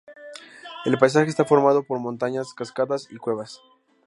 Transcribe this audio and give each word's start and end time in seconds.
El 0.85 0.97
paisaje 0.97 1.29
está 1.29 1.45
formado 1.45 1.83
por 1.83 1.99
montañas, 1.99 2.55
cascadas 2.55 3.05
y 3.11 3.17
cuevas. 3.17 3.61